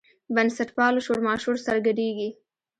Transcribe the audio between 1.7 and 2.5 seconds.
ګډېږي.